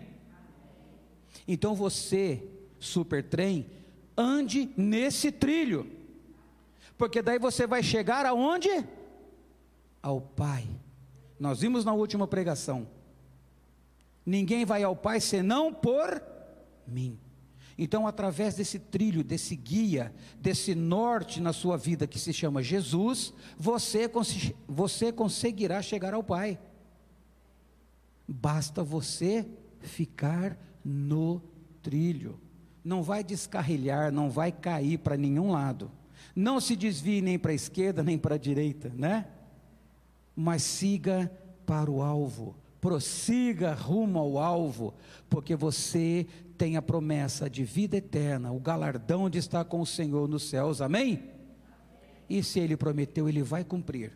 [1.48, 2.48] Então você,
[2.80, 3.66] super trem,
[4.16, 5.90] ande nesse trilho.
[7.00, 8.70] Porque daí você vai chegar aonde?
[10.04, 10.68] Ao Pai.
[11.40, 12.88] Nós vimos na última pregação.
[14.26, 16.24] Ninguém vai ao Pai senão por
[16.88, 17.20] mim.
[17.78, 23.34] Então, através desse trilho, desse guia, desse norte na sua vida que se chama Jesus,
[23.58, 24.10] você,
[24.66, 26.58] você conseguirá chegar ao Pai.
[28.28, 29.46] Basta você
[29.82, 31.42] ficar no
[31.82, 32.40] trilho.
[32.84, 35.92] Não vai descarrilhar, não vai cair para nenhum lado.
[36.34, 39.28] Não se desvie nem para a esquerda nem para a direita, né?
[40.36, 41.32] Mas siga
[41.66, 44.94] para o alvo prossiga rumo ao alvo,
[45.28, 50.30] porque você tem a promessa de vida eterna, o galardão de estar com o Senhor
[50.30, 51.32] nos céus, amém?
[52.30, 54.16] E se ele prometeu, ele vai cumprir.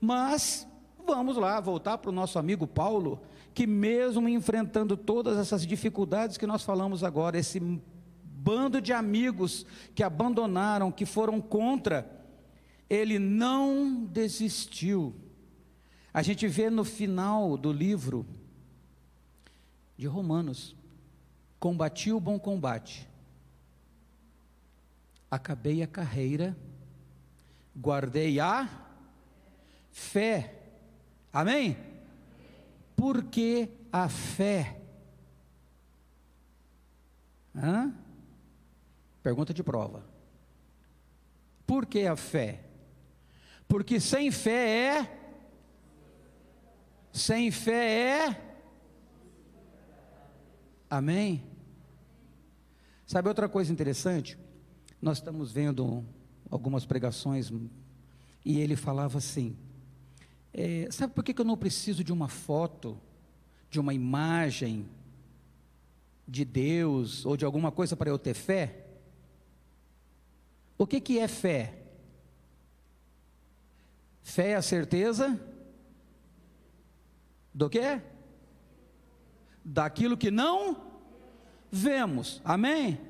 [0.00, 0.66] Mas,
[1.06, 3.22] vamos lá, voltar para o nosso amigo Paulo,
[3.54, 7.60] que mesmo enfrentando todas essas dificuldades que nós falamos agora, esse
[8.24, 12.21] bando de amigos que abandonaram, que foram contra,
[12.94, 15.14] ele não desistiu
[16.14, 18.26] a gente vê no final do livro
[19.96, 20.76] de Romanos:
[21.58, 23.08] combati o bom combate,
[25.30, 26.56] acabei a carreira,
[27.74, 28.68] guardei a
[29.90, 30.58] fé.
[31.32, 31.78] Amém?
[32.94, 34.78] Porque a fé.
[37.56, 37.94] Hã?
[39.22, 40.04] Pergunta de prova.
[41.66, 42.64] Por que a fé?
[43.72, 45.18] Porque sem fé é
[47.10, 48.56] sem fé é.
[50.90, 51.42] Amém?
[53.06, 54.38] Sabe outra coisa interessante?
[55.00, 56.04] Nós estamos vendo
[56.50, 57.50] algumas pregações
[58.44, 59.56] e ele falava assim:
[60.52, 63.00] é, sabe por que, eu não preciso de uma foto,
[63.70, 64.86] de uma imagem
[66.28, 68.84] de Deus ou de alguma coisa para eu ter fé?
[70.76, 71.81] O que, que é fé?
[74.22, 75.40] Fé é a certeza
[77.52, 78.00] do que?
[79.64, 80.76] Daquilo que não
[81.70, 82.40] vemos.
[82.44, 83.00] Amém?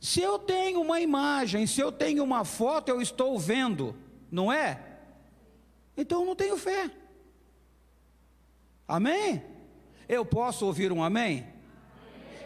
[0.00, 3.96] Se eu tenho uma imagem, se eu tenho uma foto, eu estou vendo,
[4.30, 4.80] não é?
[5.96, 6.90] Então eu não tenho fé.
[8.86, 9.42] Amém?
[10.06, 11.53] Eu posso ouvir um amém?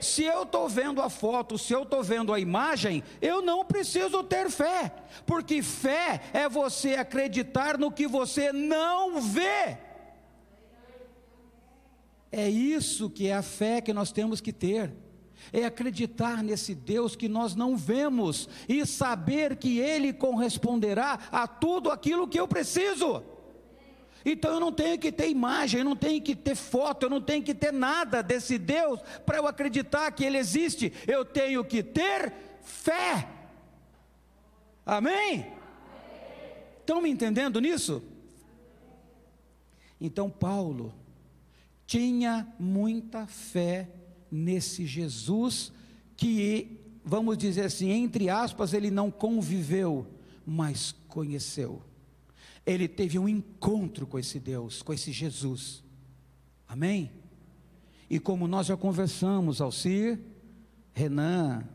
[0.00, 4.22] Se eu estou vendo a foto, se eu estou vendo a imagem, eu não preciso
[4.22, 4.92] ter fé,
[5.26, 9.78] porque fé é você acreditar no que você não vê.
[12.30, 14.92] É isso que é a fé que nós temos que ter.
[15.52, 21.90] É acreditar nesse Deus que nós não vemos e saber que Ele corresponderá a tudo
[21.90, 23.22] aquilo que eu preciso.
[24.24, 27.20] Então eu não tenho que ter imagem, eu não tenho que ter foto, eu não
[27.20, 30.92] tenho que ter nada desse Deus para eu acreditar que Ele existe.
[31.06, 33.28] Eu tenho que ter fé.
[34.84, 35.46] Amém?
[36.80, 38.02] Estão me entendendo nisso?
[40.00, 40.94] Então Paulo
[41.86, 43.88] tinha muita fé
[44.30, 45.72] nesse Jesus
[46.16, 50.06] que, vamos dizer assim, entre aspas, ele não conviveu,
[50.44, 51.82] mas conheceu.
[52.68, 55.82] Ele teve um encontro com esse Deus, com esse Jesus.
[56.68, 57.10] Amém?
[58.10, 60.20] E como nós já conversamos, Alcir,
[60.92, 61.66] Renan,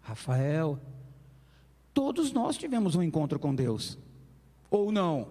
[0.00, 0.80] Rafael,
[1.92, 3.98] todos nós tivemos um encontro com Deus.
[4.70, 5.26] Ou não?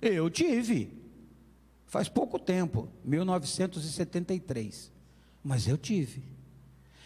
[0.00, 0.90] Eu tive.
[1.86, 4.90] Faz pouco tempo, 1973.
[5.42, 6.22] Mas eu tive.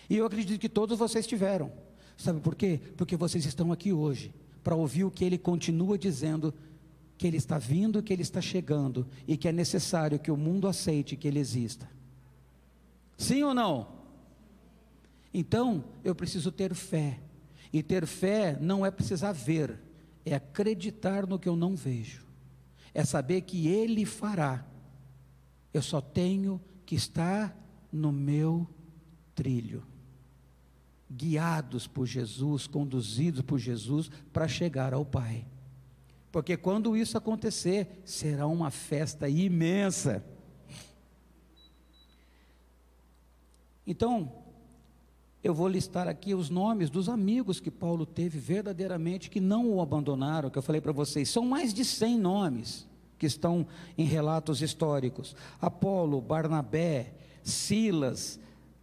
[0.09, 1.73] E eu acredito que todos vocês tiveram.
[2.17, 2.81] Sabe por quê?
[2.97, 6.55] Porque vocês estão aqui hoje para ouvir o que ele continua dizendo
[7.19, 10.67] que ele está vindo, que ele está chegando e que é necessário que o mundo
[10.67, 11.87] aceite que ele exista.
[13.17, 13.89] Sim ou não?
[15.35, 17.21] Então, eu preciso ter fé.
[17.73, 19.79] E ter fé não é precisar ver,
[20.25, 22.25] é acreditar no que eu não vejo.
[22.95, 24.65] É saber que ele fará
[25.73, 27.57] eu só tenho que estar
[27.93, 28.67] no meu
[29.35, 29.85] trilho,
[31.11, 35.47] guiados por Jesus, conduzidos por Jesus para chegar ao Pai.
[36.39, 40.25] Porque quando isso acontecer, será uma festa imensa.
[43.85, 44.33] Então,
[45.43, 49.81] eu vou listar aqui os nomes dos amigos que Paulo teve verdadeiramente que não o
[49.81, 52.89] abandonaram, que eu falei para vocês, são mais de 100 nomes.
[53.19, 53.67] que estão
[53.97, 55.35] em relatos históricos.
[55.61, 58.39] Apolo, Barnabé, Silas,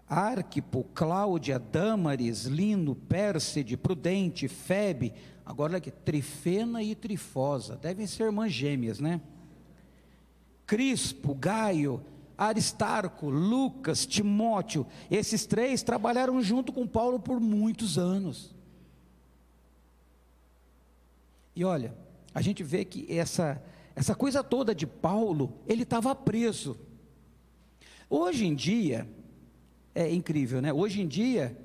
[0.07, 5.13] Arquipo, Cláudia, Dâmaris, Lino, Pérside, Prudente, Febe,
[5.45, 9.21] agora aqui, Trifena e Trifosa, devem ser irmãs gêmeas, né?
[10.65, 12.03] Crispo, Gaio,
[12.37, 18.53] Aristarco, Lucas, Timóteo, esses três trabalharam junto com Paulo por muitos anos.
[21.55, 21.95] E olha,
[22.33, 23.63] a gente vê que essa,
[23.95, 26.77] essa coisa toda de Paulo, ele estava preso.
[28.09, 29.07] Hoje em dia,
[29.93, 30.73] é incrível, né?
[30.73, 31.57] Hoje em dia,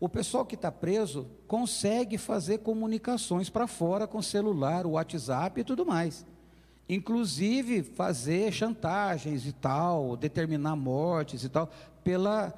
[0.00, 5.64] o pessoal que está preso consegue fazer comunicações para fora com celular, o WhatsApp e
[5.64, 6.24] tudo mais.
[6.88, 11.70] Inclusive fazer chantagens e tal, determinar mortes e tal,
[12.02, 12.52] pela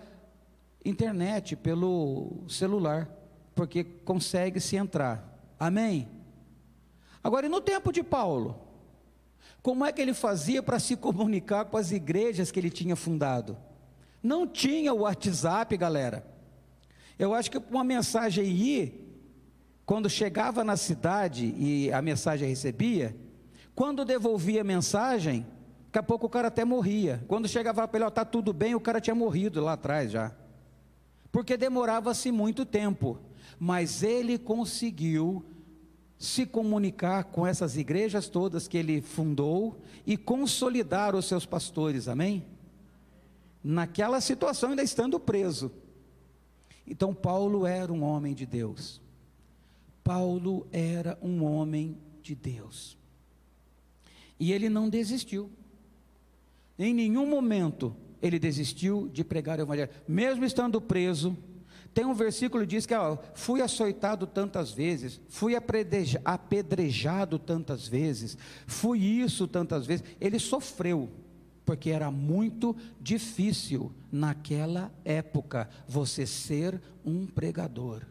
[0.85, 3.11] internet, pelo celular,
[3.57, 5.37] porque consegue se entrar.
[5.59, 6.09] Amém?
[7.25, 8.57] Agora, e no tempo de Paulo?
[9.61, 13.57] Como é que ele fazia para se comunicar com as igrejas que ele tinha fundado?
[14.23, 16.32] Não tinha o WhatsApp, galera.
[17.19, 19.07] Eu acho que uma mensagem aí,
[19.85, 23.15] quando chegava na cidade e a mensagem recebia,
[23.75, 25.47] quando devolvia a mensagem,
[25.87, 27.23] daqui a pouco o cara até morria.
[27.29, 30.33] Quando chegava para ele, está tudo bem, o cara tinha morrido lá atrás já.
[31.31, 33.19] Porque demorava-se muito tempo.
[33.59, 35.45] Mas ele conseguiu
[36.19, 42.45] se comunicar com essas igrejas todas que ele fundou e consolidar os seus pastores, amém?
[43.63, 45.73] Naquela situação, ainda estando preso.
[46.87, 49.01] Então, Paulo era um homem de Deus.
[50.03, 52.97] Paulo era um homem de Deus.
[54.39, 55.51] E ele não desistiu.
[56.79, 61.37] Em nenhum momento ele desistiu de pregar o evangelho, mesmo estando preso
[61.95, 68.37] tem um versículo que diz que ó, fui açoitado tantas vezes, fui apedrejado tantas vezes,
[68.67, 70.05] fui isso tantas vezes.
[70.19, 71.11] Ele sofreu,
[71.65, 78.03] porque era muito difícil naquela época você ser um pregador.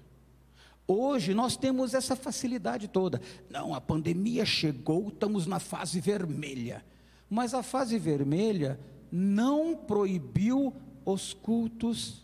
[0.88, 3.22] Hoje nós temos essa facilidade toda.
[3.50, 6.84] Não, a pandemia chegou, estamos na fase vermelha.
[7.30, 8.80] Mas a fase vermelha
[9.12, 10.74] não proibiu
[11.06, 12.22] os cultos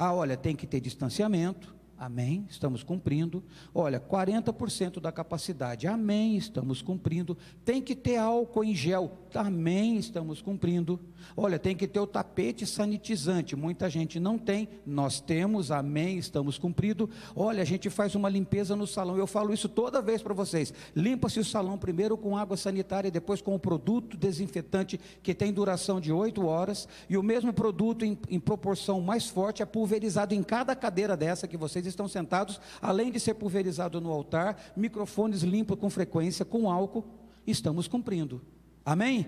[0.00, 1.74] ah, olha, tem que ter distanciamento.
[2.00, 3.44] Amém, estamos cumprindo.
[3.74, 5.86] Olha, 40% da capacidade.
[5.86, 7.36] Amém, estamos cumprindo.
[7.62, 9.18] Tem que ter álcool em gel.
[9.34, 10.98] Amém, estamos cumprindo.
[11.36, 13.54] Olha, tem que ter o tapete sanitizante.
[13.54, 15.70] Muita gente não tem, nós temos.
[15.70, 17.10] Amém, estamos cumprindo.
[17.36, 19.18] Olha, a gente faz uma limpeza no salão.
[19.18, 20.72] Eu falo isso toda vez para vocês.
[20.96, 25.52] Limpa-se o salão primeiro com água sanitária e depois com o produto desinfetante que tem
[25.52, 26.88] duração de 8 horas.
[27.10, 31.46] E o mesmo produto em, em proporção mais forte é pulverizado em cada cadeira dessa
[31.46, 36.70] que vocês estão sentados, além de ser pulverizado no altar, microfones limpos com frequência, com
[36.70, 37.04] álcool,
[37.46, 38.40] estamos cumprindo.
[38.84, 39.26] Amém?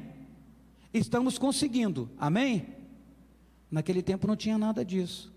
[0.93, 2.11] Estamos conseguindo.
[2.19, 2.67] Amém?
[3.71, 5.33] Naquele tempo não tinha nada disso.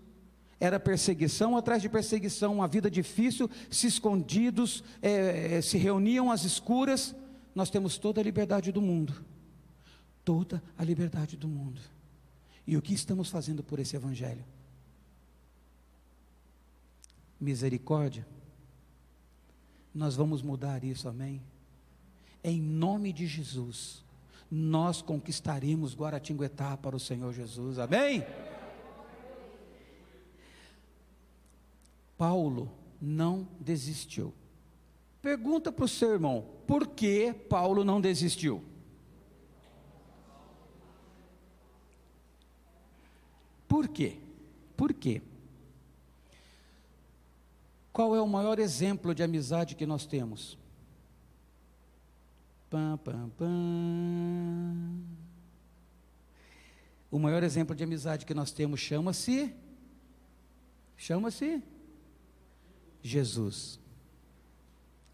[0.58, 7.14] Era perseguição atrás de perseguição, uma vida difícil, se escondidos, é, se reuniam às escuras.
[7.54, 9.14] Nós temos toda a liberdade do mundo.
[10.24, 11.80] Toda a liberdade do mundo.
[12.66, 14.44] E o que estamos fazendo por esse Evangelho?
[17.40, 18.26] Misericórdia.
[19.94, 21.42] Nós vamos mudar isso, amém?
[22.44, 24.04] Em nome de Jesus,
[24.50, 28.24] nós conquistaremos Guaratinguetá para o Senhor Jesus, amém?
[32.16, 32.70] Paulo
[33.00, 34.32] não desistiu.
[35.20, 38.62] Pergunta para o seu irmão, por que Paulo não desistiu?
[43.66, 44.18] Por quê?
[44.76, 45.20] Por quê?
[47.96, 50.58] Qual é o maior exemplo de amizade que nós temos?
[52.68, 55.00] Pam, pam, pam.
[57.10, 59.50] O maior exemplo de amizade que nós temos chama-se
[60.94, 61.62] chama-se
[63.02, 63.80] Jesus.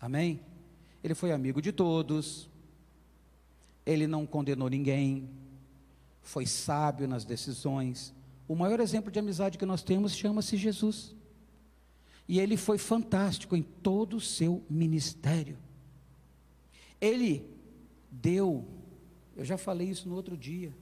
[0.01, 0.41] Amém?
[1.05, 2.51] Ele foi amigo de todos.
[3.87, 5.30] Ele não condenou ninguém.
[6.20, 8.12] Foi sábio nas decisões.
[8.49, 11.14] O maior exemplo de amizade que nós temos chama-se Jesus.
[12.29, 15.59] E ele foi fantástico em todo o seu ministério.
[17.01, 17.45] Ele
[18.11, 18.64] deu,
[19.37, 20.73] eu já falei isso no outro dia,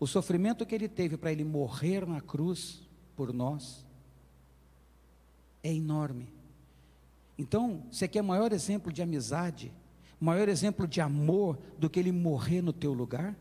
[0.00, 3.84] o sofrimento que ele teve para ele morrer na cruz por nós
[5.62, 6.32] é enorme.
[7.36, 9.72] Então, você quer maior exemplo de amizade,
[10.20, 13.36] maior exemplo de amor do que ele morrer no teu lugar?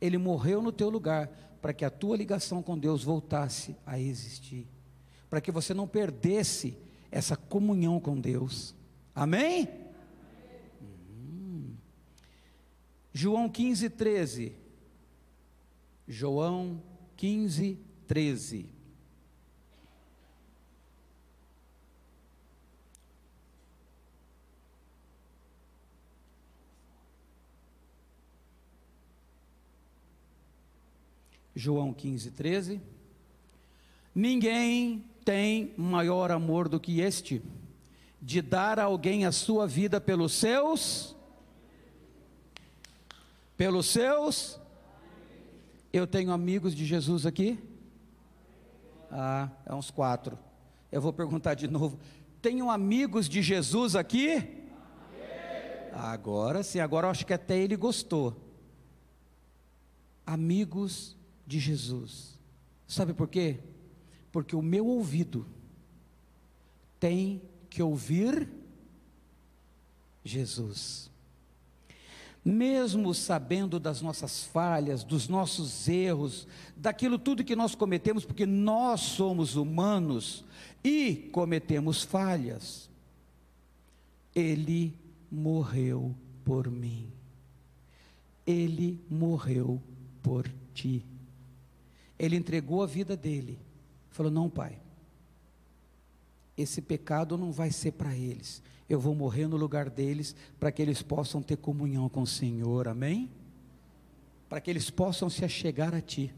[0.00, 1.28] Ele morreu no teu lugar
[1.60, 4.66] para que a tua ligação com Deus voltasse a existir
[5.30, 6.76] para que você não perdesse
[7.08, 8.74] essa comunhão com Deus.
[9.14, 9.68] Amém?
[10.82, 11.76] Hum.
[13.12, 14.56] João 15, 13.
[16.08, 16.82] João
[17.16, 17.78] 15,
[18.08, 18.68] 13.
[31.54, 32.80] João 15, 13.
[34.14, 37.42] Ninguém tem maior amor do que este,
[38.20, 41.16] de dar a alguém a sua vida pelos seus.
[43.56, 44.60] Pelos seus.
[45.92, 47.58] Eu tenho amigos de Jesus aqui?
[49.10, 50.38] Ah, é uns quatro.
[50.90, 51.98] Eu vou perguntar de novo.
[52.40, 54.58] Tenho amigos de Jesus aqui?
[55.92, 58.36] Agora sim, agora eu acho que até ele gostou.
[60.24, 61.16] Amigos
[61.46, 62.38] de Jesus.
[62.86, 63.58] Sabe por quê?
[64.32, 65.46] Porque o meu ouvido
[66.98, 68.48] tem que ouvir
[70.24, 71.10] Jesus.
[72.44, 79.00] Mesmo sabendo das nossas falhas, dos nossos erros, daquilo tudo que nós cometemos, porque nós
[79.00, 80.44] somos humanos
[80.82, 82.88] e cometemos falhas,
[84.34, 84.94] Ele
[85.30, 86.14] morreu
[86.44, 87.12] por mim,
[88.46, 89.82] Ele morreu
[90.22, 91.04] por ti.
[92.18, 93.58] Ele entregou a vida dele.
[94.20, 94.78] Falou: Não, pai,
[96.54, 98.62] esse pecado não vai ser para eles.
[98.86, 102.86] Eu vou morrer no lugar deles para que eles possam ter comunhão com o Senhor,
[102.86, 103.30] amém?
[104.46, 106.34] Para que eles possam se achegar a Ti,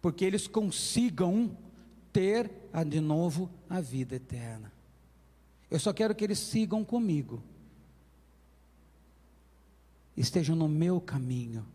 [0.00, 1.54] porque eles consigam
[2.10, 2.50] ter
[2.88, 4.72] de novo a vida eterna.
[5.70, 7.42] Eu só quero que eles sigam comigo,
[10.16, 11.66] estejam no meu caminho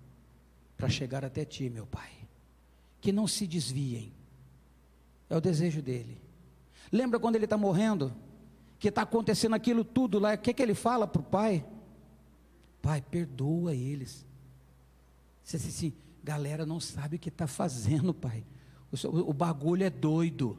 [0.76, 2.20] para chegar até Ti, meu Pai
[3.02, 4.12] que não se desviem.
[5.30, 6.20] É o desejo dele.
[6.92, 8.14] Lembra quando ele está morrendo?
[8.80, 10.34] Que está acontecendo aquilo tudo lá.
[10.34, 11.66] O que, que ele fala para o pai?
[12.82, 14.26] Pai, perdoa eles.
[15.44, 18.44] Você disse assim, galera não sabe o que está fazendo, pai.
[18.92, 20.58] O, o bagulho é doido.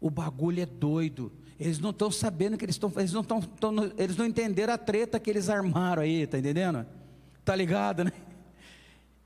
[0.00, 1.32] O bagulho é doido.
[1.58, 2.92] Eles não estão sabendo que eles estão.
[2.96, 3.40] Eles não estão.
[3.96, 6.86] Eles não entenderam a treta que eles armaram aí, tá entendendo?
[7.44, 8.12] Tá ligado, né?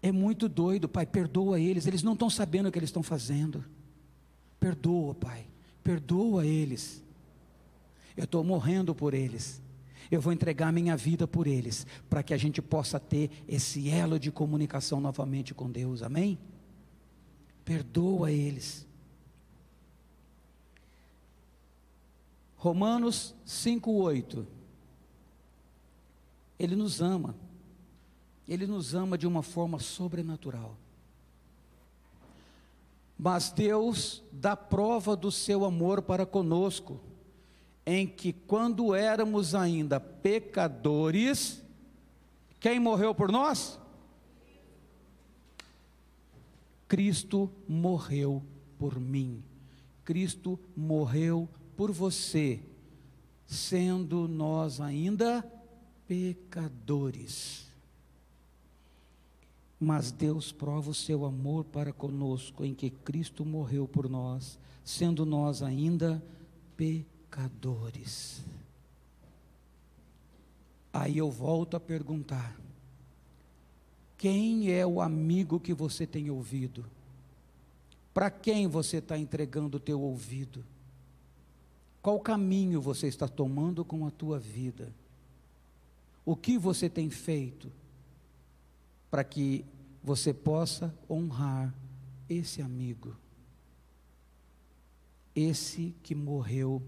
[0.01, 3.65] É muito doido, Pai, perdoa eles, eles não estão sabendo o que eles estão fazendo.
[4.59, 5.47] Perdoa, Pai,
[5.83, 7.03] perdoa eles.
[8.17, 9.63] Eu estou morrendo por eles.
[10.11, 14.19] Eu vou entregar minha vida por eles, para que a gente possa ter esse elo
[14.19, 16.39] de comunicação novamente com Deus, amém?
[17.65, 18.87] Perdoa eles.
[22.57, 24.45] Romanos 5,8.
[26.59, 27.37] Ele nos ama.
[28.49, 30.77] Ele nos ama de uma forma sobrenatural.
[33.19, 37.01] Mas Deus dá prova do seu amor para conosco,
[37.85, 41.61] em que quando éramos ainda pecadores,
[42.61, 43.81] quem morreu por nós?
[46.87, 48.43] Cristo morreu
[48.79, 49.43] por mim.
[50.05, 52.63] Cristo morreu por você,
[53.47, 55.45] sendo nós ainda
[56.07, 57.68] pecadores.
[59.81, 65.25] Mas Deus prova o seu amor para conosco em que Cristo morreu por nós, sendo
[65.25, 66.23] nós ainda
[66.77, 68.43] pecadores.
[70.93, 72.59] Aí eu volto a perguntar:
[74.17, 76.85] quem é o amigo que você tem ouvido?
[78.13, 80.65] Para quem você está entregando o teu ouvido?
[82.03, 84.93] Qual caminho você está tomando com a tua vida?
[86.25, 87.71] O que você tem feito?
[89.11, 89.65] Para que
[90.03, 91.75] você possa honrar
[92.29, 93.17] esse amigo,
[95.35, 96.83] esse que morreu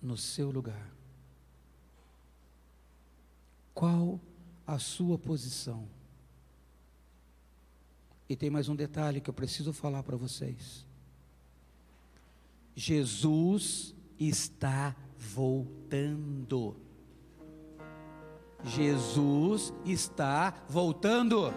[0.00, 0.90] no seu lugar.
[3.74, 4.20] Qual
[4.66, 5.88] a sua posição?
[8.28, 10.84] E tem mais um detalhe que eu preciso falar para vocês.
[12.76, 16.76] Jesus está voltando.
[18.64, 21.52] Jesus está voltando.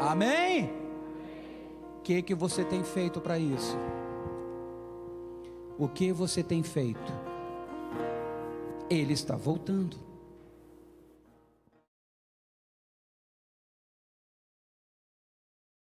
[0.00, 0.70] Amém?
[1.98, 3.76] O que que você tem feito para isso?
[5.78, 7.12] O que você tem feito?
[8.88, 10.05] Ele está voltando.